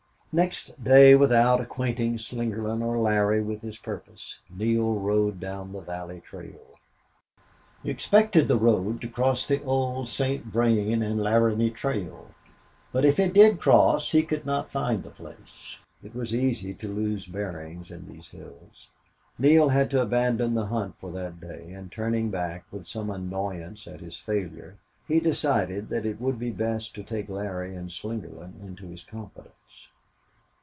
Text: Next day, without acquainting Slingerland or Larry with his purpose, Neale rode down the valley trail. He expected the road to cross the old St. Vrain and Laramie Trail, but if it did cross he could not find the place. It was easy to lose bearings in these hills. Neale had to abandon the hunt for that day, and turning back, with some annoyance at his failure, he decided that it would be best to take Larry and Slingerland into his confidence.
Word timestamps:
Next 0.33 0.81
day, 0.81 1.13
without 1.13 1.59
acquainting 1.59 2.17
Slingerland 2.17 2.81
or 2.81 2.97
Larry 2.97 3.41
with 3.41 3.59
his 3.63 3.77
purpose, 3.77 4.39
Neale 4.49 4.93
rode 4.93 5.41
down 5.41 5.73
the 5.73 5.81
valley 5.81 6.21
trail. 6.21 6.69
He 7.83 7.89
expected 7.89 8.47
the 8.47 8.55
road 8.55 9.01
to 9.01 9.09
cross 9.09 9.45
the 9.45 9.61
old 9.65 10.07
St. 10.07 10.45
Vrain 10.45 11.03
and 11.03 11.21
Laramie 11.21 11.69
Trail, 11.71 12.29
but 12.93 13.03
if 13.03 13.19
it 13.19 13.33
did 13.33 13.59
cross 13.59 14.11
he 14.11 14.23
could 14.23 14.45
not 14.45 14.71
find 14.71 15.03
the 15.03 15.09
place. 15.09 15.75
It 16.01 16.15
was 16.15 16.33
easy 16.33 16.73
to 16.75 16.87
lose 16.87 17.25
bearings 17.25 17.91
in 17.91 18.07
these 18.07 18.29
hills. 18.29 18.87
Neale 19.37 19.67
had 19.67 19.91
to 19.91 20.01
abandon 20.01 20.53
the 20.53 20.67
hunt 20.67 20.97
for 20.97 21.11
that 21.11 21.41
day, 21.41 21.73
and 21.73 21.91
turning 21.91 22.29
back, 22.29 22.63
with 22.71 22.87
some 22.87 23.09
annoyance 23.09 23.85
at 23.85 23.99
his 23.99 24.15
failure, 24.15 24.75
he 25.09 25.19
decided 25.19 25.89
that 25.89 26.05
it 26.05 26.21
would 26.21 26.39
be 26.39 26.51
best 26.51 26.95
to 26.95 27.03
take 27.03 27.27
Larry 27.27 27.75
and 27.75 27.89
Slingerland 27.89 28.63
into 28.65 28.85
his 28.87 29.03
confidence. 29.03 29.89